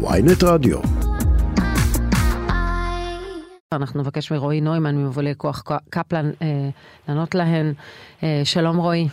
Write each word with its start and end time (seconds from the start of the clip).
ויינט 0.00 0.42
רדיו. 0.42 0.78
אנחנו 3.72 4.00
נבקש 4.00 4.32
מרועי 4.32 4.60
נוימן 4.60 4.96
ממובילי 4.96 5.32
כוח 5.36 5.62
קפלן 5.90 6.30
אה, 6.42 6.68
לענות 7.08 7.34
להן. 7.34 7.72
אה, 8.22 8.40
שלום 8.44 8.76
רועי. 8.76 9.08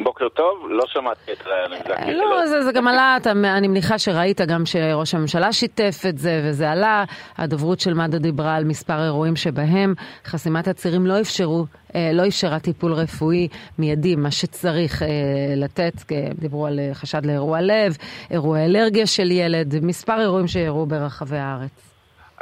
בוקר 0.00 0.28
טוב, 0.28 0.66
לא 0.70 0.84
שמעתי 0.86 1.32
את 1.32 1.46
רעיון 1.46 1.72
אה, 1.72 2.12
לא, 2.12 2.46
זה, 2.46 2.62
זה 2.62 2.72
גם 2.72 2.88
עלה, 2.88 3.16
אתה, 3.16 3.30
אני 3.30 3.68
מניחה 3.68 3.98
שראית 3.98 4.40
גם 4.40 4.66
שראש 4.66 5.14
הממשלה 5.14 5.52
שיתף 5.52 6.02
את 6.08 6.18
זה 6.18 6.40
וזה 6.44 6.70
עלה. 6.70 7.04
הדוברות 7.38 7.80
של 7.80 7.94
מד"א 7.94 8.18
דיברה 8.18 8.54
על 8.56 8.64
מספר 8.64 9.04
אירועים 9.04 9.36
שבהם 9.36 9.94
חסימת 10.24 10.68
הצירים 10.68 11.06
לא 11.06 11.20
אפשרו, 11.20 11.64
אה, 11.94 12.10
לא 12.12 12.26
אפשרה 12.26 12.58
טיפול 12.58 12.92
רפואי 12.92 13.48
מיידי, 13.78 14.16
מה 14.16 14.30
שצריך 14.30 15.02
אה, 15.02 15.08
לתת, 15.56 16.12
דיברו 16.38 16.66
על 16.66 16.80
חשד 16.92 17.26
לאירוע 17.26 17.60
לב, 17.60 17.96
אירועי 18.30 18.64
אלרגיה 18.64 19.06
של 19.06 19.30
ילד, 19.30 19.84
מספר 19.84 20.20
אירועים 20.20 20.46
שאירעו 20.46 20.86
ברחבי 20.86 21.38
הארץ. 21.38 21.87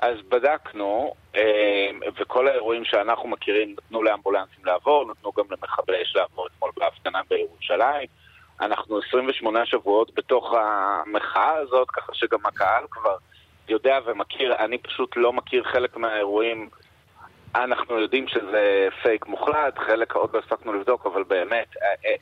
אז 0.03 0.17
בדקנו, 0.29 1.15
אה, 1.37 1.91
וכל 2.21 2.49
האירועים 2.49 2.85
שאנחנו 2.85 3.29
מכירים 3.29 3.71
נתנו 3.73 4.03
לאמבולנסים 4.03 4.65
לעבור, 4.65 5.11
נתנו 5.11 5.33
גם 5.33 5.45
למכבי 5.51 6.03
אש 6.03 6.17
לעבור 6.17 6.47
אתמול 6.47 6.71
בהפגנה 6.77 7.21
בירושלים. 7.31 8.09
אנחנו 8.61 8.99
28 9.09 9.67
שבועות 9.67 10.15
בתוך 10.15 10.55
המחאה 10.55 11.53
הזאת, 11.55 11.91
ככה 11.91 12.15
שגם 12.15 12.39
הקהל 12.45 12.85
כבר 12.91 13.17
יודע 13.69 13.99
ומכיר, 14.07 14.55
אני 14.55 14.79
פשוט 14.79 15.17
לא 15.17 15.33
מכיר 15.33 15.65
חלק 15.65 15.97
מהאירועים 15.97 16.69
אנחנו 17.65 18.01
יודעים 18.01 18.29
שזה 18.29 18.89
פייק 19.03 19.27
מוחלט, 19.27 19.79
חלק 19.79 20.13
עוד 20.15 20.31
לא 20.35 20.39
הספקנו 20.39 20.73
לבדוק, 20.73 21.07
אבל 21.07 21.23
באמת, 21.29 21.67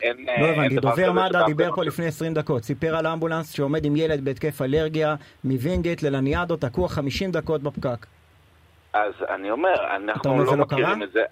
אין... 0.03 0.27
לא 0.41 0.47
הבנתי, 0.47 0.77
דובר 0.77 1.13
מד"א 1.13 1.47
דיבר 1.47 1.75
פה 1.75 1.85
לפני 1.85 2.07
20 2.07 2.35
דקות, 2.35 2.63
סיפר 2.63 2.97
על 2.97 3.07
אמבולנס 3.07 3.51
שעומד 3.51 3.85
עם 3.85 3.97
ילד 3.97 4.25
בהתקף 4.25 4.63
אלרגיה 4.63 5.15
מווינגייט 5.45 6.03
ללניאדו, 6.03 6.57
תקוע 6.57 6.89
50 6.89 7.31
דקות 7.31 7.63
בפקק. 7.63 8.07
אז 8.93 9.13
אני 9.29 9.51
אומר, 9.51 9.75
אנחנו 9.97 10.39
לא, 10.39 10.45
לא 10.45 10.57
מכירים 10.57 11.03
את 11.03 11.13
זה. 11.13 11.23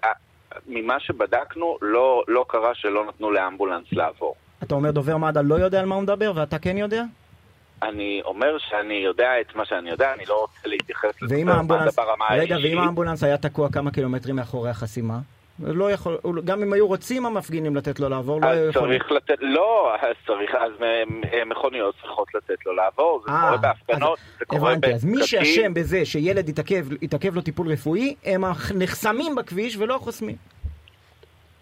ממה 0.67 0.99
שבדקנו, 0.99 1.77
לא, 1.81 2.23
לא 2.27 2.45
קרה 2.47 2.75
שלא 2.75 3.05
נתנו 3.05 3.31
לאמבולנס 3.31 3.85
לעבור. 3.91 4.35
אתה 4.63 4.75
אומר 4.75 4.91
דובר 4.91 5.17
מד"א 5.17 5.41
לא 5.41 5.55
יודע 5.55 5.79
על 5.79 5.85
מה 5.85 5.95
הוא 5.95 6.03
מדבר 6.03 6.31
ואתה 6.35 6.59
כן 6.59 6.77
יודע? 6.77 7.03
אני 7.89 8.21
אומר 8.25 8.57
שאני 8.69 8.93
יודע 8.93 9.41
את 9.41 9.55
מה 9.55 9.65
שאני 9.65 9.89
יודע, 9.89 10.13
אני 10.13 10.25
לא 10.25 10.41
רוצה 10.41 10.67
להתייחס 10.67 11.19
ברמה 11.95 12.25
האישית. 12.29 12.51
רגע, 12.51 12.67
ואם 12.67 12.77
האמבולנס 12.77 13.23
היה 13.23 13.37
תקוע 13.37 13.71
כמה 13.71 13.91
קילומטרים 13.91 14.35
מאחורי 14.35 14.69
החסימה? 14.69 15.19
לא 15.59 15.91
יכול, 15.91 16.17
גם 16.45 16.61
אם 16.61 16.73
היו 16.73 16.87
רוצים 16.87 17.25
המפגינים 17.25 17.75
לתת 17.75 17.99
לו 17.99 18.09
לעבור, 18.09 18.41
לא 18.41 18.47
היו 18.47 18.69
יכולים. 18.69 18.99
צריך 18.99 19.11
לתת, 19.11 19.37
לא, 19.41 19.95
אז 20.01 20.15
צריך, 20.27 20.55
אז 20.55 20.71
מכוניות 21.45 21.95
צריכות 22.01 22.27
לתת 22.35 22.65
לו 22.65 22.73
לעבור, 22.75 23.21
זה 23.25 23.31
아, 23.31 23.35
קורה 23.41 23.57
בהפגנות, 23.57 24.19
זה 24.39 24.45
קורה 24.45 24.71
הבנתי, 24.71 24.93
אז 24.93 25.05
מי 25.05 25.27
שאשם 25.27 25.73
בזה 25.73 26.05
שילד 26.05 26.49
יתעכב 27.01 27.35
לו 27.35 27.41
טיפול 27.41 27.67
רפואי, 27.67 28.15
הם 28.25 28.43
הנחסמים 28.43 29.35
בכביש 29.35 29.77
ולא 29.77 29.95
החוסמים. 29.95 30.35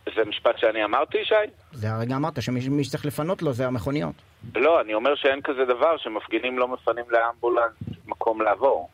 זה 0.05 0.25
משפט 0.25 0.57
שאני 0.57 0.83
אמרתי, 0.83 1.17
שי? 1.23 1.35
זה 1.73 1.91
הרגע 1.91 2.15
אמרת, 2.15 2.41
שמי 2.41 2.83
שצריך 2.83 3.05
לפנות 3.05 3.41
לו 3.41 3.53
זה 3.53 3.67
המכוניות. 3.67 4.15
לא, 4.55 4.81
אני 4.81 4.93
אומר 4.93 5.15
שאין 5.15 5.41
כזה 5.41 5.65
דבר 5.65 5.97
שמפגינים 5.97 6.59
לא 6.59 6.67
מפנים 6.67 7.05
לאמבולנס 7.09 7.71
מקום 8.07 8.41
לעבור. 8.41 8.89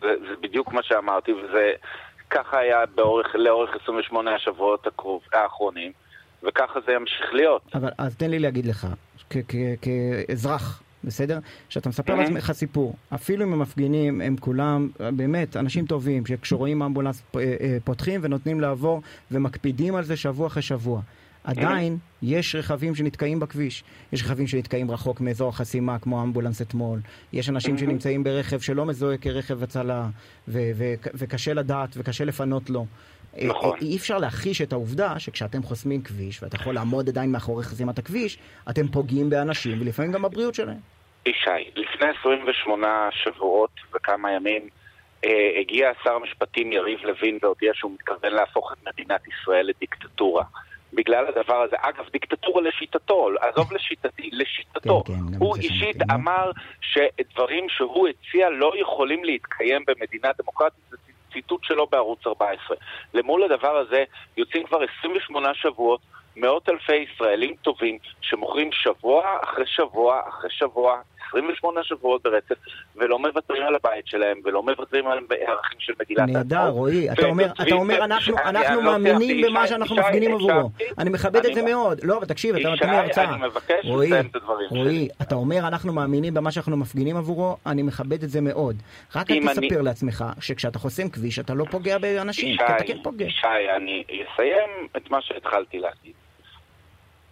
זה, 0.00 0.08
זה 0.28 0.36
בדיוק 0.40 0.72
מה 0.72 0.82
שאמרתי, 0.82 1.32
וזה 1.32 1.72
ככה 2.30 2.58
היה 2.58 2.86
באורך, 2.94 3.34
לאורך 3.34 3.70
28 3.82 4.34
השבועות 4.34 4.86
הקרוב, 4.86 5.22
האחרונים, 5.32 5.92
וככה 6.42 6.80
זה 6.86 6.92
ימשיך 6.92 7.32
להיות. 7.32 7.62
אבל 7.74 7.90
אז 7.98 8.16
תן 8.16 8.30
לי 8.30 8.38
להגיד 8.38 8.66
לך, 8.66 8.86
כאזרח, 9.82 10.82
בסדר? 11.04 11.38
כשאתה 11.68 11.88
מספר 11.88 12.14
לעצמך 12.14 12.52
סיפור, 12.52 12.94
אפילו 13.14 13.44
אם 13.44 13.52
המפגינים 13.52 14.20
הם 14.20 14.36
כולם 14.40 14.88
באמת 15.00 15.56
אנשים 15.56 15.86
טובים, 15.86 16.26
שכשרואים 16.26 16.82
אמבולנס 16.82 17.22
אה, 17.36 17.40
אה, 17.40 17.76
פותחים 17.84 18.20
ונותנים 18.24 18.60
לעבור 18.60 19.02
ומקפידים 19.30 19.94
על 19.94 20.04
זה 20.04 20.16
שבוע 20.16 20.46
אחרי 20.46 20.62
שבוע. 20.62 21.00
עדיין 21.44 21.98
יש 22.22 22.54
רכבים 22.54 22.94
שנתקעים 22.94 23.40
בכביש. 23.40 23.84
יש 24.12 24.22
רכבים 24.22 24.46
שנתקעים 24.46 24.90
רחוק 24.90 25.20
מאזור 25.20 25.48
החסימה, 25.48 25.98
כמו 25.98 26.22
אמבולנס 26.22 26.62
אתמול. 26.62 27.00
יש 27.32 27.48
אנשים 27.48 27.78
שנמצאים 27.78 28.24
ברכב 28.24 28.60
שלא 28.60 28.86
מזוהה 28.86 29.16
כרכב 29.16 29.62
הצלה, 29.62 30.08
ו- 30.48 30.70
ו- 30.74 30.94
וקשה 31.14 31.54
לדעת 31.54 31.94
וקשה 31.96 32.24
לפנות 32.24 32.70
לו. 32.70 32.86
נכון. 33.42 33.78
אי 33.82 33.96
אפשר 33.96 34.18
להכחיש 34.18 34.62
את 34.62 34.72
העובדה 34.72 35.18
שכשאתם 35.18 35.62
חוסמים 35.62 36.02
כביש, 36.02 36.42
ואתה 36.42 36.56
יכול 36.56 36.74
לעמוד 36.74 37.08
עדיין 37.08 37.32
מאחורי 37.32 37.64
חסימת 37.64 37.98
הכביש, 37.98 38.38
אתם 38.70 38.88
פוגעים 38.88 39.30
באנשים, 39.30 39.80
ולפעמים 39.80 40.12
גם 40.12 40.22
בבריאות 40.22 40.54
שלהם. 40.54 40.93
ישי, 41.26 41.70
לפני 41.76 42.08
28 42.20 43.08
שבועות 43.12 43.70
וכמה 43.94 44.32
ימים 44.32 44.68
אה, 45.24 45.60
הגיע 45.60 45.90
שר 46.04 46.14
המשפטים 46.14 46.72
יריב 46.72 46.98
לוין 47.04 47.38
והודיע 47.42 47.72
שהוא 47.74 47.92
מתכוון 47.92 48.32
להפוך 48.32 48.72
את 48.72 48.86
מדינת 48.86 49.20
ישראל 49.28 49.66
לדיקטטורה. 49.66 50.44
בגלל 50.94 51.26
הדבר 51.26 51.62
הזה. 51.62 51.76
אגב, 51.78 52.04
דיקטטורה 52.12 52.62
לשיטתו, 52.62 53.28
עזוב 53.40 53.72
לשיטתי, 53.72 54.30
לשיטתו. 54.32 55.02
כן, 55.06 55.12
כן, 55.12 55.38
הוא 55.38 55.56
אישית 55.56 55.96
אמר 56.14 56.50
שדברים 56.80 57.68
שהוא 57.68 58.08
הציע 58.08 58.50
לא 58.50 58.72
יכולים 58.80 59.24
להתקיים 59.24 59.84
במדינה 59.86 60.28
דמוקרטית. 60.38 60.80
זה 60.90 60.96
ציטוט 61.32 61.64
שלו 61.64 61.86
בערוץ 61.86 62.26
14. 62.26 62.76
למול 63.14 63.42
הדבר 63.42 63.76
הזה 63.76 64.04
יוצאים 64.36 64.66
כבר 64.66 64.78
28 64.98 65.54
שבועות 65.54 66.00
מאות 66.36 66.68
אלפי 66.68 66.96
ישראלים 66.96 67.54
טובים 67.62 67.98
שמוכרים 68.20 68.72
שבוע 68.72 69.38
אחרי 69.42 69.66
שבוע 69.66 70.20
אחרי 70.28 70.50
שבוע 70.50 71.00
28 71.34 71.80
שבועות 71.84 72.22
ברצף, 72.22 72.54
ולא 72.96 73.18
מוותרים 73.18 73.62
על 73.62 73.74
הבית 73.74 74.06
שלהם, 74.06 74.40
ולא 74.44 74.62
מוותרים 74.62 75.06
על 75.06 75.18
ערכים 75.30 75.78
של 75.80 75.92
מגילת 76.00 76.20
העצמאות. 76.20 76.36
נהדר, 76.36 76.68
רועי. 76.68 77.10
אתה 77.12 77.26
אומר, 77.26 77.46
אתה 77.62 77.74
אומר 77.74 78.04
אנחנו, 78.04 78.36
אנחנו 78.44 78.80
לא 78.80 78.98
מאמינים 78.98 79.46
במה 79.46 79.66
שאנחנו 79.66 79.96
מפגינים 79.96 80.34
עבורו. 80.34 80.70
אני 80.98 81.10
מכבד 81.10 81.46
את 81.46 81.54
זה 81.54 81.62
מאוד. 81.62 82.00
לא, 82.02 82.16
אבל 82.16 82.26
תקשיב, 82.26 82.56
אתה 82.56 82.68
נותן 82.68 82.90
לי 82.90 82.96
הרצאה. 82.96 83.34
אני 83.34 83.46
מבקש 83.46 83.84
לסיים 83.84 84.26
את 84.26 84.36
הדברים 84.36 84.68
שלי. 84.68 84.78
רועי, 84.78 85.08
אתה 85.22 85.34
אומר, 85.34 85.58
אנחנו 85.68 85.92
מאמינים 85.92 86.34
במה 86.34 86.50
שאנחנו 86.50 86.76
מפגינים 86.76 87.16
עבורו, 87.16 87.56
אני 87.66 87.82
מכבד 87.82 88.22
את 88.22 88.30
זה 88.30 88.40
מאוד. 88.40 88.76
רק 89.14 89.30
אל 89.30 89.48
תספר 89.48 89.82
לעצמך 89.82 90.24
שכשאתה 90.40 90.78
חוסם 90.78 91.08
כביש, 91.08 91.38
אתה 91.38 91.54
לא 91.54 91.64
פוגע 91.70 91.98
באנשים, 91.98 92.56
כי 92.56 92.64
אתה 92.64 92.84
כן 92.86 93.02
פוגע. 93.02 93.24
ישי, 93.24 93.46
אני 93.76 94.04
אסיים 94.08 94.88
את 94.96 95.10
מה 95.10 95.18
שהתחלתי 95.22 95.78
להגיד. 95.78 96.12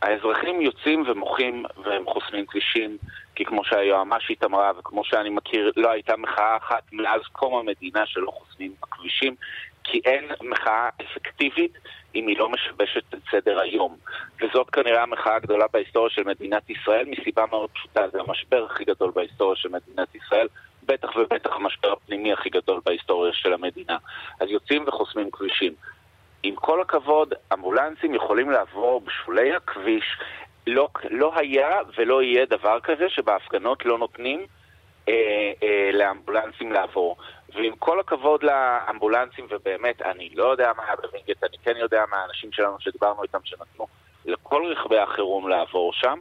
האזרחים 0.03 0.61
יוצאים 0.61 1.05
ומוחים 1.11 1.65
והם 1.85 2.05
חוסמים 2.07 2.47
כבישים, 2.47 2.97
כי 3.35 3.45
כמו 3.45 3.65
שהיועמ"שית 3.65 4.45
אמרה 4.45 4.73
וכמו 4.79 5.05
שאני 5.05 5.31
מכיר, 5.31 5.73
לא 5.77 5.91
הייתה 5.91 6.17
מחאה 6.17 6.57
אחת 6.57 6.83
מאז 6.93 7.21
קום 7.33 7.55
המדינה 7.59 8.07
שלא 8.07 8.31
חוסמים 8.31 8.75
בכבישים, 8.83 9.35
כי 9.85 10.01
אין 10.05 10.25
מחאה 10.41 10.89
אפקטיבית 11.03 11.73
אם 12.15 12.27
היא 12.27 12.39
לא 12.39 12.49
משבשת 12.49 13.15
את 13.15 13.19
סדר 13.31 13.61
היום. 13.61 13.97
וזאת 14.43 14.71
כנראה 14.71 15.03
המחאה 15.03 15.37
הגדולה 15.37 15.65
בהיסטוריה 15.73 16.11
של 16.11 16.23
מדינת 16.25 16.71
ישראל, 16.71 17.07
מסיבה 17.07 17.45
מאוד 17.51 17.71
פשוטה, 17.71 18.09
זה 18.13 18.21
המשבר 18.21 18.67
הכי 18.71 18.85
גדול 18.85 19.11
בהיסטוריה 19.15 19.57
של 19.57 19.69
מדינת 19.69 20.15
ישראל, 20.15 20.49
בטח 20.87 21.17
ובטח 21.17 21.51
המשבר 21.53 21.93
הפנימי 21.93 22.33
הכי 22.33 22.51
גדול 22.51 22.81
בהיסטוריה 22.87 23.33
של 23.33 23.53
המדינה. 23.53 23.97
אז 24.41 24.49
יוצאים 24.49 24.85
וחוסמים 24.89 25.31
כבישים. 25.31 25.75
עם 26.43 26.55
כל 26.55 26.81
הכבוד, 26.81 27.35
אמבולנסים 27.53 28.15
יכולים 28.15 28.51
לעבור 28.51 29.01
בשולי 29.01 29.55
הכביש. 29.55 30.05
לא, 30.67 30.89
לא 31.11 31.33
היה 31.37 31.81
ולא 31.99 32.23
יהיה 32.23 32.47
דבר 32.47 32.81
כזה 32.81 33.09
שבהפגנות 33.09 33.87
לא 33.87 33.99
נותנים 33.99 34.47
אה, 35.09 35.53
אה, 35.63 35.91
לאמבולנסים 35.93 36.73
לעבור. 36.73 37.17
ועם 37.55 37.77
כל 37.79 38.01
הכבוד 38.01 38.43
לאמבולנסים, 38.43 39.47
ובאמת, 39.51 40.03
אני 40.03 40.31
לא 40.35 40.45
יודע 40.45 40.73
מה 40.77 40.85
היה 40.85 40.97
בווינגייט, 40.97 41.45
אני 41.45 41.57
כן 41.65 41.77
יודע 41.77 42.05
מהאנשים 42.11 42.53
שלנו 42.53 42.77
שדיברנו 42.81 43.23
איתם 43.23 43.39
שנתנו 43.45 43.87
לכל 44.25 44.65
רכבי 44.67 44.99
החירום 44.99 45.49
לעבור 45.49 45.93
שם. 45.93 46.19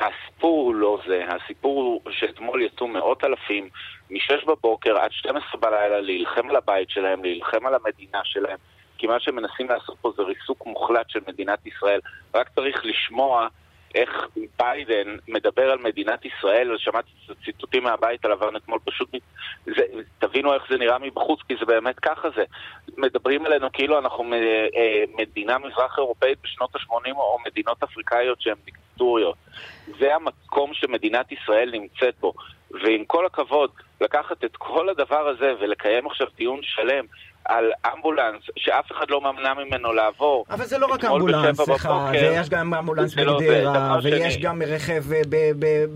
הסיפור 0.00 0.66
הוא 0.66 0.74
לא 0.74 0.98
זה, 1.06 1.24
הסיפור 1.28 1.82
הוא 1.82 2.12
שאתמול 2.12 2.62
יצאו 2.62 2.88
מאות 2.88 3.24
אלפים 3.24 3.68
מ-6 4.10 4.46
בבוקר 4.46 4.98
עד 4.98 5.12
12 5.12 5.60
בלילה 5.60 6.00
להילחם 6.00 6.50
על 6.50 6.56
הבית 6.56 6.90
שלהם, 6.90 7.22
להילחם 7.22 7.66
על 7.66 7.74
המדינה 7.74 8.20
שלהם. 8.24 8.58
כי 8.98 9.06
מה 9.06 9.20
שמנסים 9.20 9.68
לעשות 9.68 9.96
פה 10.00 10.12
זה 10.16 10.22
ריסוק 10.22 10.66
מוחלט 10.66 11.10
של 11.10 11.20
מדינת 11.28 11.66
ישראל. 11.66 12.00
רק 12.34 12.48
צריך 12.48 12.84
לשמוע 12.84 13.48
איך 13.94 14.28
ביידן 14.58 15.16
מדבר 15.28 15.70
על 15.70 15.78
מדינת 15.78 16.24
ישראל, 16.24 16.78
שמעתי 16.78 17.10
ציטוטים 17.44 17.82
מהבית 17.82 18.24
הלבן 18.24 18.56
אתמול, 18.56 18.78
פשוט 18.84 19.08
זה, 19.66 19.82
תבינו 20.18 20.54
איך 20.54 20.62
זה 20.70 20.76
נראה 20.78 20.98
מבחוץ, 20.98 21.40
כי 21.48 21.54
זה 21.60 21.66
באמת 21.66 21.98
ככה 21.98 22.28
זה. 22.36 22.44
מדברים 22.96 23.46
עלינו 23.46 23.72
כאילו 23.72 23.98
אנחנו 23.98 24.24
אה, 24.34 25.04
מדינה 25.18 25.58
מזרח 25.58 25.98
אירופאית 25.98 26.38
בשנות 26.42 26.74
ה-80 26.76 27.12
או 27.16 27.38
מדינות 27.46 27.82
אפריקאיות 27.82 28.40
שהן 28.40 28.56
דיקטטוריות. 28.64 29.36
זה 29.98 30.14
המקום 30.14 30.74
שמדינת 30.74 31.32
ישראל 31.32 31.70
נמצאת 31.72 32.14
בו. 32.20 32.32
ועם 32.70 33.04
כל 33.04 33.26
הכבוד, 33.26 33.70
לקחת 34.00 34.44
את 34.44 34.56
כל 34.56 34.88
הדבר 34.88 35.28
הזה 35.28 35.52
ולקיים 35.60 36.06
עכשיו 36.06 36.26
דיון 36.36 36.60
שלם 36.62 37.04
על 37.44 37.64
אמבולנס 37.94 38.42
שאף 38.56 38.92
אחד 38.92 39.06
לא 39.08 39.20
ממנע 39.20 39.54
ממנו 39.54 39.92
לעבור. 39.92 40.44
אבל 40.50 40.64
זה 40.64 40.78
לא 40.78 40.86
רק 40.86 41.04
אמבולנס, 41.04 41.60
סליחה, 41.60 42.10
ויש 42.12 42.48
גם 42.48 42.74
אמבולנס 42.74 43.16
לא 43.16 43.38
בגדרה, 43.38 43.98
ויש 44.02 44.38
גם 44.38 44.62
רכב 44.62 45.04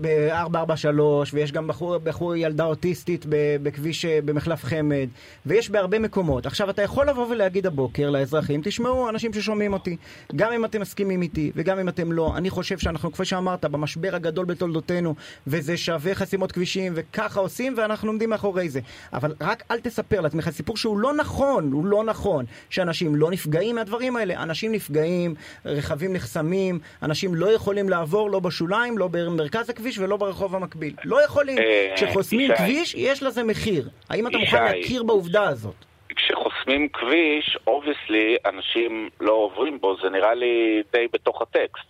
ב-443, 0.01 1.01
ויש 1.33 1.51
גם 1.51 1.67
בחור, 1.67 1.97
בחור 1.97 2.35
ילדה 2.35 2.65
אוטיסטית 2.65 3.25
בכביש, 3.63 4.05
במחלף 4.05 4.63
חמד, 4.63 5.07
ויש 5.45 5.69
בהרבה 5.69 5.99
מקומות. 5.99 6.45
עכשיו, 6.45 6.69
אתה 6.69 6.81
יכול 6.81 7.09
לבוא 7.09 7.27
ולהגיד 7.29 7.65
הבוקר 7.65 8.09
לאזרחים, 8.09 8.61
תשמעו, 8.63 9.09
אנשים 9.09 9.33
ששומעים 9.33 9.73
אותי, 9.73 9.97
גם 10.35 10.51
אם 10.51 10.65
אתם 10.65 10.81
מסכימים 10.81 11.21
איתי, 11.21 11.51
וגם 11.55 11.79
אם 11.79 11.89
אתם 11.89 12.11
לא, 12.11 12.33
אני 12.37 12.49
חושב 12.49 12.77
שאנחנו, 12.77 13.11
כפי 13.11 13.25
שאמרת, 13.25 13.65
במשבר 13.65 14.15
הגדול 14.15 14.45
בתולדותינו, 14.45 15.15
וזה 15.47 15.77
שווה 15.77 16.15
חסימות 16.15 16.51
כבישים, 16.51 16.93
וככה 16.95 17.39
עושים, 17.39 17.73
ואנחנו 17.77 18.09
עומדים 18.09 18.29
מאחורי 18.29 18.69
זה. 18.69 18.79
אבל 19.13 19.33
רק 19.41 19.63
אל 19.71 19.79
תספר 19.79 20.21
לעצמך 20.21 20.49
סיפור 20.49 20.77
שהוא 20.77 20.99
לא 20.99 21.13
נכון, 21.13 21.38
הוא 21.47 21.85
לא 21.85 22.03
נכון, 22.03 22.45
שאנשים 22.69 23.15
לא 23.15 23.31
נפגעים 23.31 23.75
מהדברים 23.75 24.15
האלה. 24.15 24.43
אנשים 24.43 24.71
נפגעים, 24.71 25.35
רכבים 25.65 26.13
נחסמים, 26.13 26.79
אנשים 27.03 27.35
לא 27.35 27.51
יכולים 27.51 27.89
לעבור 27.89 28.29
לא 28.29 28.39
בשוליים, 28.39 28.97
לא 28.97 29.07
במרכז 29.11 29.69
הכביש 29.69 29.99
ולא 29.99 30.17
ברחוב 30.17 30.55
המקביל. 30.55 30.93
לא 31.05 31.23
יכולים. 31.25 31.57
אה, 31.57 31.93
כשחוסמים 31.95 32.51
כביש, 32.55 32.95
יש 32.95 33.23
לזה 33.23 33.43
מחיר. 33.43 33.89
האם 34.09 34.27
אתה 34.27 34.37
מוכן 34.37 34.63
להכיר 34.63 35.03
בעובדה 35.03 35.43
הזאת? 35.43 35.75
כשחוסמים 36.15 36.89
כביש, 36.89 37.57
obviously, 37.67 38.37
אנשים 38.45 39.09
לא 39.19 39.31
עוברים 39.31 39.79
בו, 39.81 39.95
זה 40.01 40.09
נראה 40.09 40.33
לי 40.33 40.83
די 40.91 41.07
בתוך 41.13 41.41
הטקסט. 41.41 41.85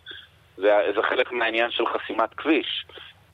זה, 0.58 0.72
זה 0.96 1.02
חלק 1.10 1.32
מהעניין 1.32 1.72
של 1.72 1.84
חסימת 1.86 2.34
כביש. 2.38 2.86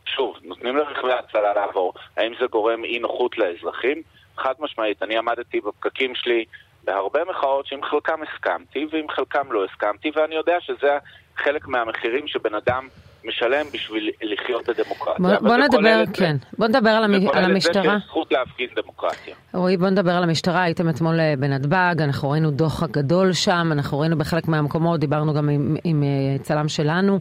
שוב, 0.06 0.36
נותנים 0.44 0.78
לרכבי 0.78 1.14
הצלה 1.14 1.54
לעבור. 1.54 1.94
האם 2.18 2.34
זה 2.40 2.46
גורם 2.46 2.84
אי 2.84 3.00
נוחות 3.00 3.38
לאזרחים? 3.38 4.02
חד 4.38 4.54
משמעית, 4.60 5.04
אני 5.04 5.18
עמדתי 5.18 5.60
בפקקים 5.62 6.16
שלי 6.16 6.46
בהרבה 6.84 7.20
מחאות 7.30 7.68
שעם 7.68 7.84
חלקם 7.84 8.20
הסכמתי 8.24 8.88
ועם 8.92 9.10
חלקם 9.10 9.52
לא 9.52 9.66
הסכמתי, 9.66 10.12
ואני 10.16 10.36
יודע 10.36 10.56
שזה 10.62 10.98
חלק 11.38 11.68
מהמחירים 11.68 12.28
שבן 12.28 12.56
אדם 12.56 12.88
משלם 13.28 13.66
בשביל 13.74 14.10
לחיות 14.22 14.70
בדמוקרטיה. 14.70 15.40
בוא, 15.40 15.50
בוא 15.50 15.58
נדבר, 15.58 16.04
כן. 16.14 16.36
בוא 16.58 16.68
נדבר 16.68 16.90
על, 16.90 17.04
המ... 17.04 17.14
על 17.34 17.44
המשטרה. 17.44 17.84
זה 17.84 17.90
שיש 17.90 18.04
זכות 18.08 18.32
להפגין 18.32 18.68
דמוקרטיה. 18.76 19.36
רועי, 19.54 19.78
בוא 19.78 19.90
נדבר 19.90 20.12
על 20.12 20.24
המשטרה. 20.24 20.64
הייתם 20.64 20.90
אתמול 20.90 21.20
אה, 21.20 21.34
בנתב"ג, 21.40 21.96
אנחנו 22.02 22.30
ראינו 22.30 22.52
דוח 22.52 22.84
הגדול 22.84 23.34
שם, 23.34 23.70
אנחנו 23.72 24.00
ראינו 24.00 24.18
בחלק 24.18 24.48
מהמקומות, 24.48 25.00
דיברנו 25.00 25.34
גם 25.34 25.50
עם, 25.50 25.76
עם 25.84 26.04
אה, 26.04 26.44
צלם 26.44 26.68
שלנו. 26.68 27.20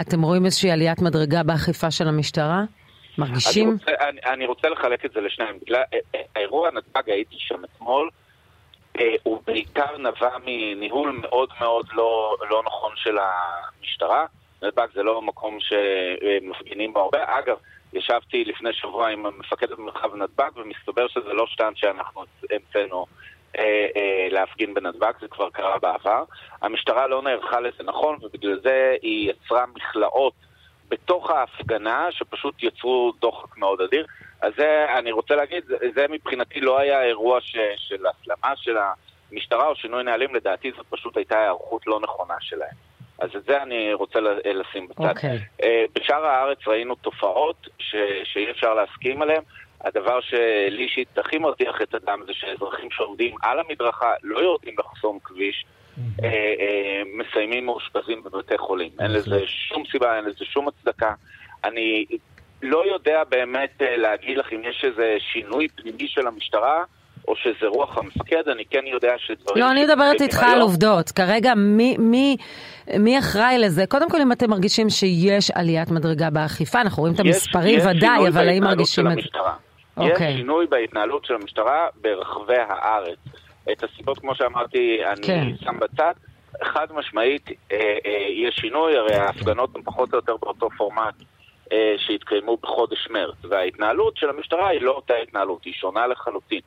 אתם 0.00 0.22
רואים 0.22 0.44
איזושהי 0.44 0.70
עליית 0.70 1.02
מדרגה 1.02 1.42
באכיפה 1.42 1.90
של 1.90 2.08
המשטרה? 2.08 2.64
מרגישים? 3.18 3.68
אני 3.68 3.74
רוצה, 3.74 4.08
אני, 4.08 4.20
אני 4.26 4.46
רוצה 4.46 4.68
לחלק 4.68 5.04
את 5.04 5.12
זה 5.12 5.20
לשניים. 5.20 5.58
בגלל 5.58 5.82
אה, 5.94 6.20
האירוע 6.36 6.70
נתב"ג, 6.70 7.10
הייתי 7.10 7.36
שם 7.38 7.64
אתמול, 7.64 8.10
הוא 9.22 9.42
בעיקר 9.46 9.98
נבע 9.98 10.38
מניהול 10.44 11.18
מאוד 11.22 11.48
מאוד 11.60 11.86
לא, 11.92 12.36
לא 12.50 12.62
נכון 12.66 12.92
של 12.96 13.18
המשטרה. 13.18 14.26
נתב"ג 14.62 14.86
זה 14.94 15.02
לא 15.02 15.22
מקום 15.22 15.58
שמפגינים 15.60 16.92
בו 16.92 17.00
הרבה. 17.00 17.18
אגב, 17.38 17.56
ישבתי 17.92 18.44
לפני 18.44 18.72
שבוע 18.72 19.08
עם 19.08 19.38
מפקד 19.38 19.70
במרחב 19.70 20.14
נתב"ג, 20.14 20.50
ומסתבר 20.56 21.08
שזה 21.08 21.32
לא 21.32 21.46
שטנט 21.46 21.76
שאנחנו 21.76 22.24
המצאנו 22.50 23.06
אה, 23.58 23.86
אה, 23.96 24.28
להפגין 24.30 24.74
בנתב"ג, 24.74 25.12
זה 25.20 25.28
כבר 25.28 25.50
קרה 25.50 25.78
בעבר. 25.78 26.24
המשטרה 26.62 27.06
לא 27.06 27.22
נערכה 27.22 27.60
לזה 27.60 27.82
נכון, 27.84 28.18
ובגלל 28.22 28.60
זה 28.62 28.96
היא 29.02 29.30
יצרה 29.30 29.64
מכלאות 29.66 30.32
בתוך 30.94 31.30
ההפגנה, 31.30 32.06
שפשוט 32.10 32.62
יצרו 32.62 33.12
דוחק 33.20 33.56
מאוד 33.56 33.80
אדיר. 33.80 34.06
אז 34.40 34.52
זה, 34.56 34.86
אני 34.98 35.12
רוצה 35.12 35.34
להגיד, 35.34 35.64
זה 35.94 36.06
מבחינתי 36.10 36.60
לא 36.60 36.78
היה 36.78 37.02
אירוע 37.02 37.40
ש, 37.40 37.56
של 37.76 38.06
הסלמה 38.06 38.56
של 38.56 38.76
המשטרה 39.30 39.68
או 39.68 39.76
שינוי 39.76 40.04
נהלים, 40.04 40.34
לדעתי 40.34 40.72
זאת 40.76 40.86
פשוט 40.90 41.16
הייתה 41.16 41.38
היערכות 41.38 41.86
לא 41.86 42.00
נכונה 42.00 42.34
שלהם. 42.40 42.74
אז 43.18 43.30
את 43.36 43.44
זה 43.44 43.62
אני 43.62 43.94
רוצה 43.94 44.18
לשים 44.54 44.88
בצד. 44.88 45.02
Okay. 45.02 45.08
אוקיי. 45.08 45.38
אה, 45.62 45.84
בשאר 45.94 46.24
הארץ 46.26 46.58
ראינו 46.66 46.94
תופעות 46.94 47.68
ש... 47.78 47.96
שאי 48.24 48.50
אפשר 48.50 48.74
להסכים 48.74 49.22
עליהן. 49.22 49.42
הדבר 49.80 50.20
שלי 50.20 50.82
אישית 50.82 51.18
הכי 51.18 51.38
מרתיח 51.38 51.82
את 51.82 51.94
הדם 51.94 52.20
זה 52.26 52.32
שאזרחים 52.34 52.90
שעומדים 52.90 53.34
על 53.42 53.60
המדרכה 53.60 54.12
לא 54.22 54.38
יורדים 54.38 54.74
לחסום 54.78 55.18
כביש. 55.24 55.64
אה, 55.64 55.70
אה, 55.70 55.83
מסיימים 57.16 57.66
מאושפזים 57.66 58.22
בבתי 58.22 58.58
חולים. 58.58 58.90
אין 59.00 59.10
לזה 59.10 59.40
שום 59.46 59.82
סיבה, 59.92 60.16
אין 60.16 60.24
לזה 60.24 60.44
שום 60.44 60.68
הצדקה. 60.68 61.14
אני 61.64 62.04
לא 62.62 62.84
יודע 62.92 63.22
באמת 63.28 63.70
להגיד 63.80 64.38
לך 64.38 64.52
אם 64.52 64.60
יש 64.70 64.84
איזה 64.84 65.16
שינוי 65.32 65.68
פנימי 65.68 66.08
של 66.08 66.26
המשטרה. 66.26 66.84
או 67.28 67.36
שזה 67.36 67.66
רוח 67.66 67.98
המפקד, 67.98 68.48
אני 68.48 68.64
כן 68.64 68.86
יודע 68.86 69.12
שדברים... 69.18 69.64
לא, 69.64 69.70
אני 69.70 69.84
מדברת 69.84 70.20
איתך 70.20 70.42
על 70.42 70.60
עובדות. 70.60 71.10
כרגע, 71.10 71.54
מי, 71.54 71.96
מי, 71.98 72.36
מי 72.98 73.18
אחראי 73.18 73.58
לזה? 73.58 73.86
קודם 73.86 74.10
כל, 74.10 74.20
אם 74.20 74.32
אתם 74.32 74.50
מרגישים 74.50 74.90
שיש 74.90 75.50
עליית 75.50 75.90
מדרגה 75.90 76.30
באכיפה, 76.30 76.80
אנחנו 76.80 77.00
רואים 77.00 77.14
את 77.14 77.20
המספרים 77.20 77.78
יש 77.78 77.84
ודאי, 77.84 78.28
אבל 78.28 78.48
האם 78.48 78.64
מרגישים 78.64 79.06
את 79.06 79.14
זה? 79.14 79.20
יש 79.20 79.30
אוקיי. 79.96 80.36
שינוי 80.36 80.66
בהתנהלות 80.66 81.24
של 81.24 81.34
המשטרה 81.34 81.86
ברחבי 82.00 82.58
הארץ. 82.68 83.18
את 83.72 83.84
הסיבות, 83.84 84.18
כמו 84.18 84.34
שאמרתי, 84.34 85.04
אני 85.04 85.26
כן. 85.26 85.56
שם 85.64 85.78
בצד. 85.78 86.12
חד 86.62 86.86
משמעית, 86.94 87.48
אה, 87.72 87.96
אה, 88.06 88.26
יש 88.28 88.54
שינוי, 88.54 88.96
הרי 88.96 89.14
ההפגנות 89.14 89.76
הן 89.76 89.82
פחות 89.82 90.12
או 90.12 90.18
יותר 90.18 90.36
באותו 90.36 90.70
פורמט 90.70 91.14
אה, 91.72 91.94
שהתקיימו 91.98 92.56
בחודש 92.56 93.08
מרץ, 93.10 93.36
וההתנהלות 93.48 94.16
של 94.16 94.30
המשטרה 94.30 94.68
היא 94.68 94.80
לא 94.80 94.90
אותה 94.90 95.14
התנהלות, 95.14 95.64
היא 95.64 95.74
שונה 95.74 96.06
לחלוטין. 96.06 96.60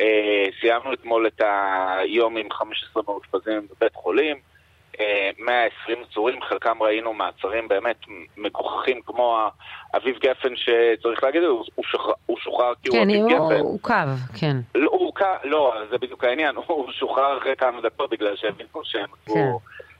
אה, 0.00 0.44
סיימנו 0.60 0.92
אתמול 0.92 1.26
את 1.26 1.40
היום 1.98 2.36
עם 2.36 2.50
15 2.50 3.02
מאושפזים 3.08 3.66
בבית 3.70 3.94
חולים, 3.94 4.36
120 5.38 5.98
אה, 5.98 6.04
עצורים, 6.10 6.42
חלקם 6.42 6.82
ראינו 6.82 7.12
מעצרים 7.12 7.68
באמת 7.68 7.96
מגוחכים 8.36 9.00
כמו 9.06 9.48
אביב 9.96 10.18
גפן 10.18 10.56
שצריך 10.56 11.24
להגיד, 11.24 11.42
הוא, 11.42 11.64
שוחרר, 11.82 12.14
הוא 12.26 12.36
שוחרר 12.38 12.72
כי 12.82 12.90
כן, 12.90 12.96
הוא 12.96 13.04
אביב 13.04 13.26
גפן. 13.26 13.48
כן, 13.48 13.60
הוא 13.60 13.74
עוכב, 13.74 14.08
כן. 14.40 14.56
לא, 14.74 14.90
הוא 14.90 15.08
לא, 15.44 15.74
זה 15.90 15.98
בדיוק 15.98 16.24
העניין, 16.24 16.56
הוא 16.66 16.92
שוחרר 16.92 17.38
אחרי 17.38 17.56
כמה 17.56 17.80
דקות 17.80 18.10
בגלל 18.10 18.36
שהם 18.36 18.54
כן. 19.26 19.50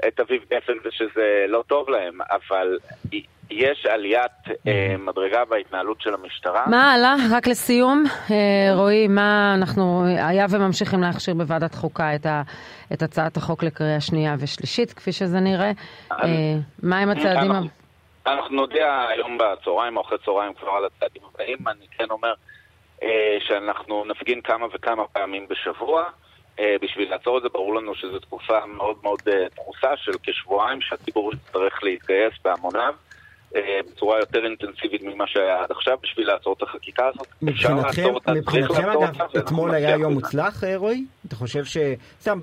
את 0.08 0.20
אביב 0.20 0.42
גפן 0.50 0.72
ושזה 0.84 1.46
לא 1.48 1.64
טוב 1.66 1.90
להם, 1.90 2.18
אבל 2.30 2.78
יש 3.50 3.86
עליית 3.86 4.32
אה, 4.66 4.96
מדרגה 4.98 5.44
בהתנהלות 5.44 6.00
של 6.00 6.14
המשטרה. 6.14 6.64
מה 6.66 6.92
עלה? 6.92 7.14
רק 7.32 7.46
לסיום, 7.46 8.04
אה, 8.30 8.74
רועי, 8.74 9.08
מה 9.08 9.54
אנחנו, 9.58 10.04
היה 10.06 10.46
וממשיכים 10.50 11.00
להכשיר 11.00 11.34
בוועדת 11.34 11.74
חוקה 11.74 12.14
את, 12.14 12.26
ה, 12.26 12.42
את 12.92 13.02
הצעת 13.02 13.36
החוק 13.36 13.62
לקריאה 13.62 14.00
שנייה 14.00 14.34
ושלישית, 14.38 14.92
כפי 14.92 15.12
שזה 15.12 15.40
נראה. 15.40 15.72
אה, 16.12 16.26
מה 16.82 16.98
עם 16.98 17.10
הצעדים? 17.10 17.52
אנחנו, 17.52 17.68
אנחנו 18.26 18.56
נודיע 18.56 19.06
היום 19.08 19.38
בצהריים 19.38 19.96
או 19.96 20.02
אחרי 20.02 20.18
צהריים 20.24 20.54
כבר 20.54 20.70
על 20.70 20.84
הצעדים 20.84 21.22
הבאים. 21.34 21.58
אני 21.68 21.86
כן 21.98 22.10
אומר 22.10 22.34
אה, 23.02 23.36
שאנחנו 23.40 24.04
נפגין 24.04 24.40
כמה 24.40 24.66
וכמה 24.74 25.02
פעמים 25.12 25.46
בשבוע. 25.48 26.04
אה, 26.60 26.76
בשביל 26.82 27.10
לעצור 27.10 27.38
את 27.38 27.42
זה 27.42 27.48
ברור 27.48 27.74
לנו 27.74 27.94
שזו 27.94 28.18
תקופה 28.18 28.66
מאוד 28.66 28.96
מאוד 29.02 29.20
אה, 29.28 29.46
דחוסה 29.56 29.96
של 29.96 30.12
כשבועיים 30.22 30.80
שהציבור 30.80 31.32
יצטרך 31.34 31.82
להתגייס 31.82 32.34
בהמוניו. 32.44 32.94
אה, 33.56 33.80
בצורה 33.90 34.18
יותר 34.18 34.44
אינטנסיבית 34.44 35.02
ממה 35.02 35.26
שהיה 35.26 35.62
עד 35.62 35.70
עכשיו 35.70 35.98
בשביל 36.02 36.26
לעצור 36.26 36.54
את 36.58 36.62
החקיקה 36.62 37.08
הזאת. 37.08 37.26
מבחינתכם, 37.42 38.14
מבחינתכם 38.36 38.90
אגב, 38.90 39.36
אתמול 39.38 39.74
היה 39.74 39.96
יום 39.96 40.12
מוצלח, 40.12 40.64
אה, 40.64 40.76
רועי? 40.76 41.04
אתה 41.28 41.36
חושב 41.36 41.64
ש... 41.64 41.76
סתם, 42.20 42.38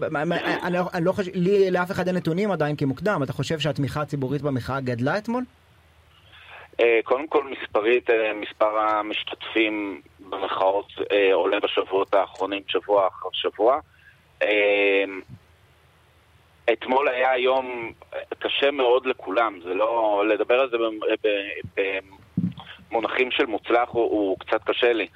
אני 0.64 0.74
לא, 0.74 0.82
לא 1.02 1.12
חושב, 1.12 1.32
לי 1.36 1.72
לאף 1.72 1.92
אחד 1.92 2.08
אין 2.08 2.16
נתונים 2.16 2.52
עדיין 2.52 2.76
כי 2.76 2.86
מוקדם, 2.86 3.24
אתה 3.24 3.34
חושב 3.34 3.60
שהתמיכה 3.60 4.02
הציבורית 4.02 4.42
במחאה 4.42 4.82
גדלה 4.82 5.18
אתמול? 5.18 5.44
אה, 6.80 7.00
קודם 7.04 7.28
כל 7.28 7.44
מספרית, 7.44 8.10
מספר 8.36 8.80
המשתתפים 8.80 10.02
במחאות 10.20 10.86
עולה 11.34 11.60
בשבועות 11.60 12.14
האחרונים, 12.14 12.62
שבוע 12.68 13.08
אחר 13.08 13.30
שבוע. 13.34 13.80
אתמול 16.74 17.08
היה 17.08 17.38
יום 17.38 17.92
קשה 18.40 18.72
מאוד 18.72 19.06
לכולם, 19.06 19.60
זה 19.64 19.74
לא... 19.74 20.24
לדבר 20.28 20.60
על 20.60 20.70
זה 20.70 20.78
במונחים 22.92 23.32
של 23.32 23.46
מוצלח 23.46 23.90
הוא, 23.90 24.04
הוא 24.04 24.38
קצת 24.40 24.64
קשה 24.64 24.94
לי. 24.94 25.08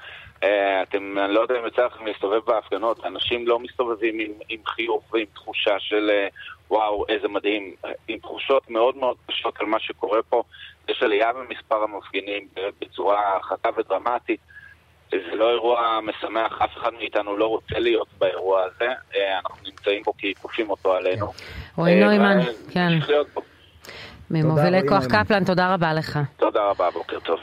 אה, 0.43 0.81
אתם, 0.81 1.17
אני 1.25 1.33
לא 1.33 1.41
יודע 1.41 1.59
אם 1.59 1.67
יצא 1.67 1.85
לכם 1.85 2.05
להסתובב 2.05 2.39
בהפגנות, 2.45 3.05
אנשים 3.05 3.47
לא 3.47 3.59
מסתובבים 3.59 4.19
עם, 4.19 4.31
עם 4.49 4.59
חיוך 4.65 5.13
ועם 5.13 5.25
תחושה 5.33 5.79
של 5.79 6.09
אה, 6.09 6.27
וואו, 6.69 7.05
איזה 7.09 7.27
מדהים, 7.27 7.75
עם 8.07 8.19
תחושות 8.19 8.69
מאוד 8.69 8.97
מאוד 8.97 9.17
קשות 9.27 9.59
על 9.59 9.65
מה 9.65 9.79
שקורה 9.79 10.23
פה. 10.23 10.43
יש 10.89 11.03
עלייה 11.03 11.33
במספר 11.33 11.83
המפגינים 11.83 12.47
בצורה 12.81 13.39
חדה 13.41 13.69
ודרמטית. 13.77 14.39
זה 15.11 15.35
לא 15.35 15.49
אירוע 15.49 15.99
משמח, 16.03 16.61
אף 16.61 16.77
אחד 16.77 16.93
מאיתנו 16.99 17.37
לא 17.37 17.45
רוצה 17.45 17.79
להיות 17.79 18.07
באירוע 18.17 18.61
הזה, 18.63 18.91
אה, 19.15 19.39
אנחנו 19.39 19.57
נמצאים 19.65 20.01
בו 20.05 20.13
כי 20.17 20.33
כופים 20.41 20.69
אותו 20.69 20.93
עלינו. 20.93 21.31
רועי 21.77 22.03
נוימן, 22.03 22.39
כן. 22.71 22.89
ממובילי 24.31 24.87
כוח 24.87 25.05
קפלן, 25.05 25.43
תודה 25.43 25.73
רבה 25.73 25.93
לך. 25.93 26.19
תודה 26.37 26.63
רבה, 26.69 26.91
בוקר 26.91 27.19
טוב. 27.19 27.39